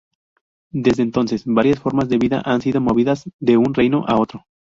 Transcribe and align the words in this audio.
Desde 0.73 1.03
entonces, 1.03 1.43
varias 1.45 1.77
formas 1.79 2.09
de 2.09 2.17
vida 2.17 2.41
han 2.43 2.61
sido 2.63 2.81
movidas 2.81 3.29
de 3.39 3.57
un 3.57 3.75
reino 3.75 4.03
a 4.07 4.19
otro. 4.19 4.47